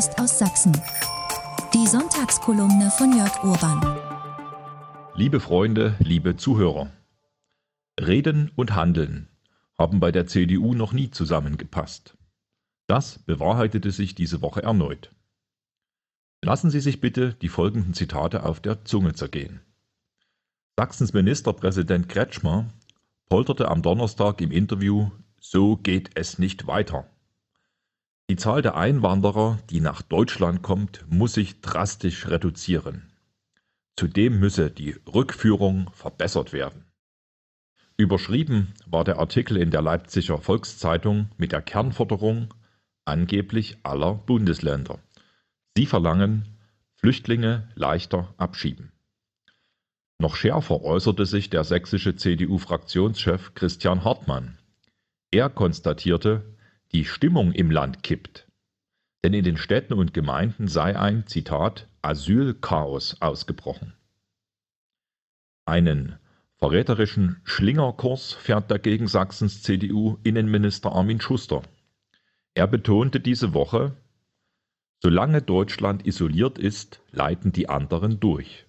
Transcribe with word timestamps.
Post 0.00 0.18
aus 0.18 0.38
Sachsen. 0.38 0.72
Die 1.74 1.86
Sonntagskolumne 1.86 2.90
von 2.90 3.14
Jörg 3.18 3.44
Urban. 3.44 3.98
Liebe 5.14 5.40
Freunde, 5.40 5.94
liebe 5.98 6.38
Zuhörer. 6.38 6.90
Reden 8.00 8.50
und 8.56 8.74
Handeln 8.74 9.28
haben 9.78 10.00
bei 10.00 10.10
der 10.10 10.26
CDU 10.26 10.72
noch 10.72 10.94
nie 10.94 11.10
zusammengepasst. 11.10 12.16
Das 12.86 13.18
bewahrheitete 13.18 13.90
sich 13.90 14.14
diese 14.14 14.40
Woche 14.40 14.62
erneut. 14.62 15.14
Lassen 16.40 16.70
Sie 16.70 16.80
sich 16.80 17.02
bitte 17.02 17.34
die 17.34 17.50
folgenden 17.50 17.92
Zitate 17.92 18.44
auf 18.44 18.60
der 18.60 18.86
Zunge 18.86 19.12
zergehen. 19.12 19.60
Sachsens 20.78 21.12
Ministerpräsident 21.12 22.08
Kretschmer 22.08 22.70
polterte 23.28 23.68
am 23.68 23.82
Donnerstag 23.82 24.40
im 24.40 24.50
Interview 24.50 25.10
So 25.38 25.76
geht 25.76 26.12
es 26.14 26.38
nicht 26.38 26.66
weiter. 26.66 27.09
Die 28.30 28.36
Zahl 28.36 28.62
der 28.62 28.76
Einwanderer, 28.76 29.58
die 29.70 29.80
nach 29.80 30.02
Deutschland 30.02 30.62
kommt, 30.62 31.04
muss 31.08 31.32
sich 31.32 31.62
drastisch 31.62 32.28
reduzieren. 32.28 33.10
Zudem 33.96 34.38
müsse 34.38 34.70
die 34.70 34.94
Rückführung 35.12 35.90
verbessert 35.94 36.52
werden. 36.52 36.84
Überschrieben 37.96 38.72
war 38.86 39.02
der 39.02 39.18
Artikel 39.18 39.56
in 39.56 39.72
der 39.72 39.82
Leipziger 39.82 40.38
Volkszeitung 40.38 41.30
mit 41.38 41.50
der 41.50 41.60
Kernforderung 41.60 42.54
angeblich 43.04 43.78
aller 43.82 44.14
Bundesländer. 44.14 45.00
Sie 45.76 45.86
verlangen, 45.86 46.56
Flüchtlinge 46.94 47.68
leichter 47.74 48.32
abschieben. 48.36 48.92
Noch 50.20 50.36
schärfer 50.36 50.82
äußerte 50.82 51.26
sich 51.26 51.50
der 51.50 51.64
sächsische 51.64 52.14
CDU-Fraktionschef 52.14 53.54
Christian 53.54 54.04
Hartmann. 54.04 54.56
Er 55.32 55.50
konstatierte, 55.50 56.44
die 56.92 57.04
Stimmung 57.04 57.52
im 57.52 57.70
Land 57.70 58.02
kippt. 58.02 58.46
Denn 59.22 59.34
in 59.34 59.44
den 59.44 59.56
Städten 59.56 59.94
und 59.94 60.14
Gemeinden 60.14 60.66
sei 60.66 60.98
ein, 60.98 61.26
Zitat, 61.26 61.88
Asylchaos 62.02 63.20
ausgebrochen. 63.20 63.94
Einen 65.66 66.18
verräterischen 66.56 67.40
Schlingerkurs 67.44 68.32
fährt 68.32 68.70
dagegen 68.70 69.06
Sachsens 69.06 69.62
CDU-Innenminister 69.62 70.92
Armin 70.92 71.20
Schuster. 71.20 71.62
Er 72.54 72.66
betonte 72.66 73.20
diese 73.20 73.54
Woche, 73.54 73.96
solange 75.02 75.42
Deutschland 75.42 76.06
isoliert 76.06 76.58
ist, 76.58 77.00
leiten 77.12 77.52
die 77.52 77.68
anderen 77.68 78.20
durch. 78.20 78.66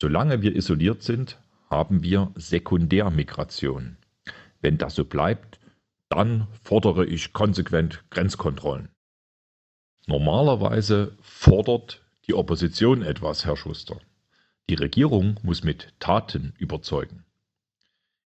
Solange 0.00 0.42
wir 0.42 0.56
isoliert 0.56 1.02
sind, 1.02 1.38
haben 1.70 2.02
wir 2.02 2.32
Sekundärmigration. 2.34 3.96
Wenn 4.60 4.78
das 4.78 4.94
so 4.94 5.04
bleibt, 5.04 5.60
dann 6.16 6.46
fordere 6.62 7.04
ich 7.04 7.34
konsequent 7.34 8.02
Grenzkontrollen. 8.08 8.88
Normalerweise 10.06 11.14
fordert 11.20 12.06
die 12.26 12.32
Opposition 12.32 13.02
etwas, 13.02 13.44
Herr 13.44 13.58
Schuster. 13.58 13.98
Die 14.70 14.76
Regierung 14.76 15.38
muss 15.42 15.62
mit 15.62 15.92
Taten 16.00 16.54
überzeugen. 16.56 17.26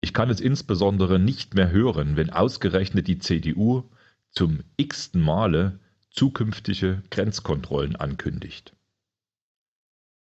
Ich 0.00 0.12
kann 0.12 0.30
es 0.30 0.40
insbesondere 0.40 1.20
nicht 1.20 1.54
mehr 1.54 1.70
hören, 1.70 2.16
wenn 2.16 2.30
ausgerechnet 2.30 3.06
die 3.06 3.20
CDU 3.20 3.84
zum 4.32 4.64
x-ten 4.76 5.20
Male 5.20 5.78
zukünftige 6.10 7.04
Grenzkontrollen 7.10 7.94
ankündigt. 7.94 8.74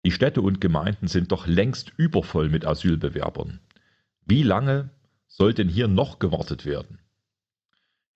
Die 0.04 0.12
Städte 0.12 0.42
und 0.42 0.60
Gemeinden 0.60 1.08
sind 1.08 1.32
doch 1.32 1.46
längst 1.46 1.90
übervoll 1.96 2.50
mit 2.50 2.66
Asylbewerbern. 2.66 3.60
Wie 4.27 4.42
lange 4.42 4.90
soll 5.27 5.54
denn 5.54 5.70
hier 5.70 5.88
noch 5.88 6.18
gewartet 6.18 6.66
werden? 6.66 6.98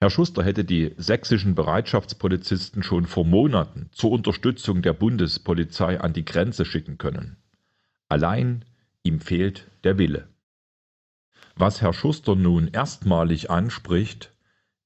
Herr 0.03 0.09
Schuster 0.09 0.43
hätte 0.43 0.65
die 0.65 0.95
sächsischen 0.97 1.55
Bereitschaftspolizisten 1.55 2.83
schon 2.83 3.05
vor 3.05 3.27
Monaten 3.27 3.91
zur 3.93 4.12
Unterstützung 4.12 4.81
der 4.81 4.95
Bundespolizei 4.95 6.01
an 6.01 6.15
die 6.15 6.25
Grenze 6.25 6.65
schicken 6.65 6.97
können. 6.97 7.37
Allein 8.09 8.65
ihm 9.02 9.20
fehlt 9.20 9.67
der 9.85 9.98
Wille. 9.98 10.29
Was 11.55 11.83
Herr 11.83 11.92
Schuster 11.92 12.35
nun 12.35 12.69
erstmalig 12.69 13.51
anspricht, 13.51 14.33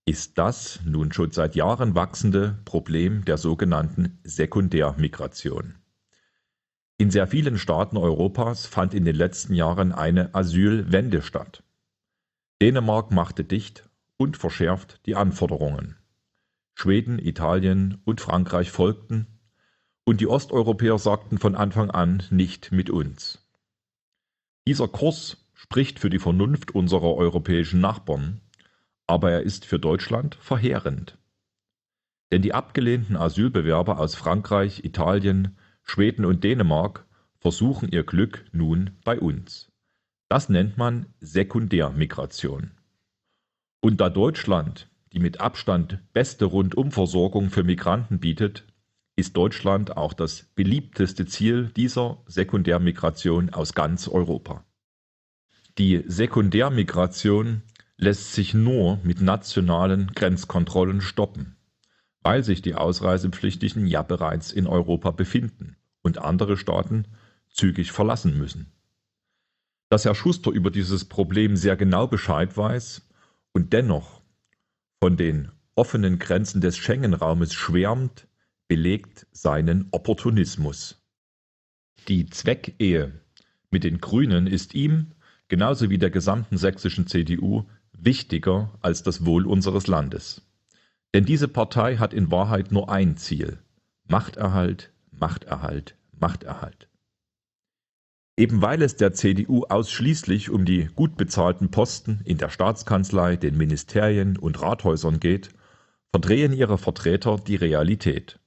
ist 0.05 0.37
das 0.37 0.81
nun 0.85 1.13
schon 1.13 1.31
seit 1.31 1.55
Jahren 1.55 1.95
wachsende 1.95 2.59
Problem 2.65 3.25
der 3.25 3.39
sogenannten 3.39 4.19
Sekundärmigration. 4.25 5.77
In 6.99 7.13
sehr 7.13 7.29
vielen 7.29 7.59
Staaten 7.59 7.97
Europas 7.97 8.67
fand 8.67 8.95
in 8.95 9.05
den 9.05 9.15
letzten 9.15 9.55
Jahren 9.55 9.93
eine 9.93 10.35
Asylwende 10.35 11.23
statt. 11.23 11.63
Dänemark 12.61 13.13
machte 13.13 13.45
dicht 13.45 13.89
und 14.17 14.37
verschärft 14.37 15.01
die 15.07 15.17
Anforderungen. 15.17 15.97
Schweden, 16.75 17.19
Italien 17.19 18.01
und 18.05 18.21
Frankreich 18.21 18.71
folgten, 18.71 19.27
und 20.05 20.21
die 20.21 20.27
Osteuropäer 20.27 20.99
sagten 20.99 21.39
von 21.39 21.55
Anfang 21.55 21.91
an 21.91 22.23
nicht 22.31 22.73
mit 22.73 22.91
uns. 22.91 23.47
Dieser 24.67 24.89
Kurs 24.89 25.49
spricht 25.55 25.99
für 25.99 26.11
die 26.11 26.19
Vernunft 26.19 26.75
unserer 26.75 27.15
europäischen 27.15 27.81
Nachbarn, 27.81 28.41
aber 29.07 29.31
er 29.31 29.43
ist 29.43 29.65
für 29.65 29.79
Deutschland 29.79 30.35
verheerend. 30.37 31.19
Denn 32.33 32.43
die 32.43 32.55
abgelehnten 32.55 33.17
Asylbewerber 33.17 33.99
aus 33.99 34.15
Frankreich, 34.15 34.85
Italien, 34.85 35.57
Schweden 35.83 36.25
und 36.25 36.45
Dänemark 36.45 37.07
versuchen 37.39 37.91
ihr 37.91 38.05
Glück 38.05 38.45
nun 38.53 38.99
bei 39.05 39.19
uns. 39.21 39.71
Das 40.29 40.49
nennt 40.49 40.79
man 40.79 41.07
Sekundärmigration. 41.21 42.73
Und 43.85 44.01
da 44.01 44.09
Deutschland 44.09 44.89
die 45.13 45.19
mit 45.19 45.41
Abstand 45.41 45.99
beste 46.15 46.47
Rundumversorgung 46.47 47.51
für 47.51 47.65
Migranten 47.65 48.19
bietet, 48.19 48.65
ist 49.15 49.37
Deutschland 49.37 49.95
auch 49.95 50.15
das 50.15 50.45
beliebteste 50.55 51.27
Ziel 51.27 51.71
dieser 51.77 52.23
Sekundärmigration 52.27 53.51
aus 53.51 53.75
ganz 53.75 54.09
Europa. 54.09 54.65
Die 55.77 56.03
Sekundärmigration 56.07 57.61
lässt 57.99 58.33
sich 58.33 58.55
nur 58.55 59.01
mit 59.03 59.21
nationalen 59.21 60.07
Grenzkontrollen 60.15 61.03
stoppen, 61.03 61.57
weil 62.23 62.43
sich 62.43 62.63
die 62.63 62.77
Ausreisepflichtigen 62.77 63.87
ja 63.87 64.01
bereits 64.01 64.51
in 64.51 64.67
Europa 64.67 65.11
befinden 65.11 65.77
und 66.01 66.17
andere 66.17 66.57
Staaten 66.57 67.05
zügig 67.51 67.93
verlassen 67.93 68.39
müssen. 68.39 68.73
Dass 69.91 70.07
Herr 70.07 70.15
Schuster 70.15 70.53
über 70.53 70.71
dieses 70.71 71.05
Problem 71.05 71.55
sehr 71.55 71.77
genau 71.77 72.07
Bescheid 72.07 72.57
weiß 72.57 73.03
und 73.55 73.73
dennoch 73.73 74.21
von 75.01 75.17
den 75.17 75.51
offenen 75.75 76.19
Grenzen 76.19 76.61
des 76.61 76.77
Schengen-Raumes 76.77 77.55
schwärmt, 77.55 78.29
belegt 78.69 79.27
seinen 79.33 79.89
Opportunismus. 79.91 81.03
Die 82.09 82.27
Zweckehe 82.27 83.21
mit 83.71 83.85
den 83.85 83.99
Grünen 83.99 84.47
ist 84.47 84.75
ihm, 84.75 85.13
genauso 85.49 85.89
wie 85.89 85.99
der 85.99 86.11
gesamten 86.11 86.59
sächsischen 86.59 87.07
CDU, 87.07 87.65
wichtiger 87.93 88.77
als 88.81 89.03
das 89.03 89.25
Wohl 89.25 89.47
unseres 89.47 89.87
Landes. 89.87 90.43
Denn 91.15 91.25
diese 91.25 91.49
Partei 91.49 91.97
hat 91.97 92.13
in 92.13 92.31
Wahrheit 92.31 92.73
nur 92.73 92.91
ein 92.91 93.17
Ziel 93.17 93.59
Machterhalt, 94.07 94.93
Machterhalt, 95.11 95.97
Machterhalt. 96.19 96.89
Eben 98.37 98.63
weil 98.63 98.83
es 98.83 98.97
der 98.97 99.13
CDU 99.13 99.65
ausschließlich 99.65 100.51
um 100.51 100.65
die 100.65 100.87
gut 100.87 101.17
bezahlten 101.17 101.71
Posten 101.71 102.21
in 102.25 102.37
der 102.37 102.51
Staatskanzlei, 102.51 103.37
den 103.37 103.57
Ministerien 103.57 104.37
und 104.37 104.61
Rathäusern 104.61 105.21
geht, 105.21 105.51
verdrehen 106.11 106.53
ihre 106.53 106.77
Vertreter 106.77 107.37
die 107.37 107.55
Realität. 107.55 108.41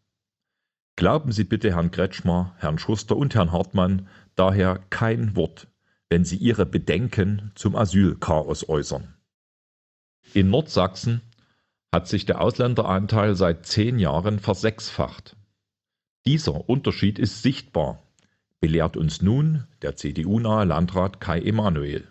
Glauben 0.97 1.31
Sie 1.31 1.45
bitte 1.45 1.73
Herrn 1.75 1.91
Kretschmer, 1.91 2.53
Herrn 2.57 2.79
Schuster 2.79 3.15
und 3.15 3.33
Herrn 3.35 3.51
Hartmann 3.51 4.07
daher 4.35 4.79
kein 4.89 5.35
Wort, 5.35 5.67
wenn 6.09 6.25
Sie 6.25 6.37
Ihre 6.37 6.65
Bedenken 6.65 7.51
zum 7.55 7.75
Asylchaos 7.75 8.67
äußern. 8.67 9.13
In 10.33 10.49
Nordsachsen 10.49 11.21
hat 11.93 12.07
sich 12.07 12.25
der 12.25 12.41
Ausländeranteil 12.41 13.35
seit 13.35 13.65
zehn 13.65 13.99
Jahren 13.99 14.39
versechsfacht. 14.39 15.37
Dieser 16.25 16.67
Unterschied 16.67 17.19
ist 17.19 17.41
sichtbar 17.41 18.06
belehrt 18.59 18.97
uns 18.97 19.21
nun 19.21 19.65
der 19.81 19.95
CDU-nahe 19.95 20.65
Landrat 20.65 21.19
Kai 21.19 21.39
Emanuel. 21.39 22.07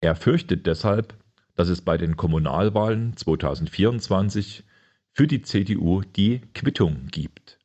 Er 0.00 0.14
fürchtet 0.14 0.66
deshalb, 0.66 1.14
dass 1.54 1.68
es 1.68 1.80
bei 1.80 1.98
den 1.98 2.16
Kommunalwahlen 2.16 3.16
2024 3.16 4.64
für 5.12 5.26
die 5.26 5.42
CDU 5.42 6.02
die 6.02 6.42
Quittung 6.54 7.08
gibt. 7.10 7.58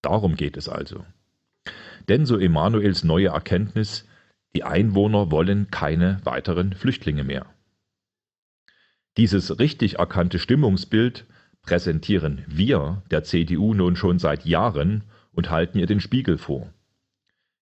Darum 0.00 0.36
geht 0.36 0.56
es 0.56 0.68
also. 0.68 1.04
Denn 2.08 2.26
so 2.26 2.38
Emanuels 2.38 3.04
neue 3.04 3.28
Erkenntnis, 3.28 4.06
die 4.54 4.62
Einwohner 4.62 5.30
wollen 5.30 5.70
keine 5.70 6.20
weiteren 6.24 6.74
Flüchtlinge 6.74 7.24
mehr. 7.24 7.46
Dieses 9.16 9.58
richtig 9.58 9.98
erkannte 9.98 10.38
Stimmungsbild 10.38 11.26
präsentieren 11.62 12.44
wir 12.46 13.02
der 13.10 13.24
CDU 13.24 13.74
nun 13.74 13.96
schon 13.96 14.18
seit 14.18 14.44
Jahren 14.44 15.04
und 15.32 15.50
halten 15.50 15.78
ihr 15.78 15.86
den 15.86 16.00
Spiegel 16.00 16.38
vor. 16.38 16.72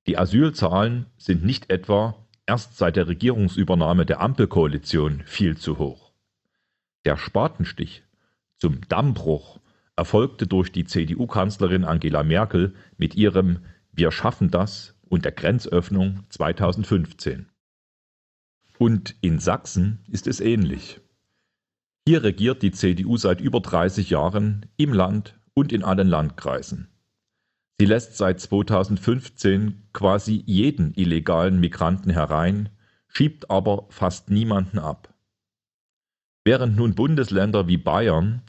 Die 0.06 0.18
Asylzahlen 0.18 1.06
sind 1.16 1.44
nicht 1.44 1.70
etwa 1.70 2.26
erst 2.46 2.76
seit 2.76 2.96
der 2.96 3.06
Regierungsübernahme 3.06 4.04
der 4.04 4.20
Ampelkoalition 4.20 5.22
viel 5.26 5.56
zu 5.56 5.78
hoch. 5.78 6.12
Der 7.04 7.16
Spatenstich 7.16 8.02
zum 8.58 8.80
Dammbruch 8.88 9.60
erfolgte 9.96 10.46
durch 10.46 10.72
die 10.72 10.84
CDU-Kanzlerin 10.84 11.84
Angela 11.84 12.22
Merkel 12.22 12.74
mit 12.96 13.14
ihrem 13.14 13.60
Wir 13.92 14.10
schaffen 14.10 14.50
das 14.50 14.94
und 15.08 15.24
der 15.24 15.32
Grenzöffnung 15.32 16.24
2015. 16.30 17.46
Und 18.78 19.14
in 19.20 19.38
Sachsen 19.38 20.04
ist 20.08 20.26
es 20.26 20.40
ähnlich. 20.40 21.00
Hier 22.06 22.24
regiert 22.24 22.62
die 22.62 22.72
CDU 22.72 23.16
seit 23.16 23.40
über 23.40 23.60
30 23.60 24.10
Jahren 24.10 24.66
im 24.76 24.92
Land 24.92 25.38
und 25.54 25.72
in 25.72 25.84
allen 25.84 26.08
Landkreisen. 26.08 26.91
Sie 27.82 27.86
lässt 27.86 28.16
seit 28.16 28.38
2015 28.38 29.88
quasi 29.92 30.44
jeden 30.46 30.94
illegalen 30.94 31.58
Migranten 31.58 32.10
herein, 32.10 32.68
schiebt 33.08 33.50
aber 33.50 33.86
fast 33.88 34.30
niemanden 34.30 34.78
ab. 34.78 35.12
Während 36.44 36.76
nun 36.76 36.94
Bundesländer 36.94 37.66
wie 37.66 37.78
Bayern 37.78 38.42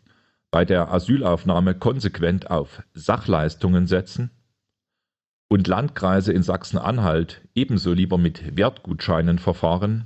bei 0.51 0.65
der 0.65 0.93
Asylaufnahme 0.93 1.73
konsequent 1.73 2.51
auf 2.51 2.83
Sachleistungen 2.93 3.87
setzen 3.87 4.29
und 5.49 5.67
Landkreise 5.67 6.31
in 6.31 6.43
Sachsen-Anhalt 6.43 7.41
ebenso 7.55 7.91
lieber 7.91 8.19
mit 8.19 8.55
Wertgutscheinen 8.55 9.39
verfahren, 9.39 10.05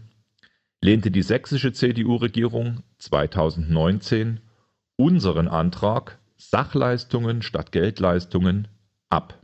lehnte 0.82 1.12
die 1.12 1.22
sächsische 1.22 1.74
CDU-Regierung 1.74 2.82
2019 3.00 4.40
unseren 4.96 5.50
Antrag 5.50 6.18
Sachleistungen 6.38 7.42
statt 7.42 7.74
Geldleistungen 7.74 8.70
ab. 9.10 9.42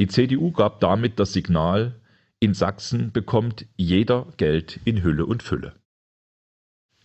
Die 0.00 0.08
CDU 0.08 0.52
gab 0.52 0.80
damit 0.80 1.18
das 1.18 1.32
Signal, 1.32 2.00
in 2.40 2.54
Sachsen 2.54 3.12
bekommt 3.12 3.66
jeder 3.76 4.26
Geld 4.36 4.80
in 4.84 5.02
Hülle 5.02 5.26
und 5.26 5.42
Fülle. 5.42 5.74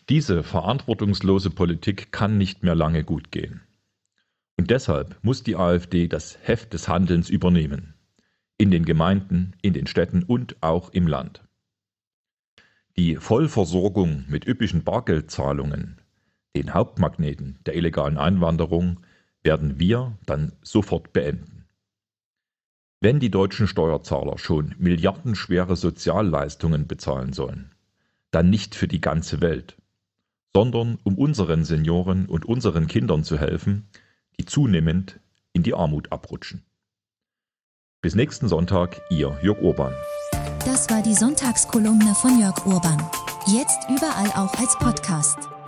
Diese 0.09 0.43
verantwortungslose 0.43 1.51
Politik 1.51 2.11
kann 2.11 2.37
nicht 2.37 2.63
mehr 2.63 2.75
lange 2.75 3.03
gut 3.03 3.31
gehen. 3.31 3.61
Und 4.57 4.71
deshalb 4.71 5.17
muss 5.23 5.43
die 5.43 5.55
AfD 5.55 6.07
das 6.07 6.37
Heft 6.41 6.73
des 6.73 6.87
Handelns 6.87 7.29
übernehmen. 7.29 7.93
In 8.57 8.71
den 8.71 8.83
Gemeinden, 8.83 9.55
in 9.61 9.73
den 9.73 9.87
Städten 9.87 10.23
und 10.23 10.61
auch 10.61 10.89
im 10.89 11.07
Land. 11.07 11.43
Die 12.97 13.15
Vollversorgung 13.15 14.25
mit 14.27 14.45
üppischen 14.45 14.83
Bargeldzahlungen, 14.83 16.01
den 16.55 16.73
Hauptmagneten 16.73 17.59
der 17.65 17.75
illegalen 17.75 18.17
Einwanderung, 18.17 18.99
werden 19.43 19.79
wir 19.79 20.17
dann 20.25 20.53
sofort 20.61 21.13
beenden. 21.13 21.65
Wenn 23.01 23.19
die 23.19 23.31
deutschen 23.31 23.67
Steuerzahler 23.67 24.37
schon 24.37 24.75
milliardenschwere 24.77 25.75
Sozialleistungen 25.75 26.87
bezahlen 26.87 27.31
sollen, 27.31 27.71
dann 28.31 28.49
nicht 28.49 28.75
für 28.75 28.87
die 28.87 29.01
ganze 29.01 29.41
Welt, 29.41 29.77
sondern 30.53 30.99
um 31.03 31.17
unseren 31.17 31.63
Senioren 31.63 32.25
und 32.25 32.45
unseren 32.45 32.87
Kindern 32.87 33.23
zu 33.23 33.37
helfen, 33.37 33.87
die 34.39 34.45
zunehmend 34.45 35.19
in 35.53 35.63
die 35.63 35.73
Armut 35.73 36.11
abrutschen. 36.11 36.65
Bis 38.01 38.15
nächsten 38.15 38.47
Sonntag, 38.47 39.01
Ihr 39.09 39.37
Jörg 39.41 39.61
Urban. 39.61 39.93
Das 40.65 40.89
war 40.89 41.01
die 41.01 41.15
Sonntagskolumne 41.15 42.13
von 42.15 42.39
Jörg 42.39 42.65
Urban. 42.65 43.01
Jetzt 43.47 43.79
überall 43.89 44.29
auch 44.31 44.53
als 44.55 44.77
Podcast. 44.77 45.58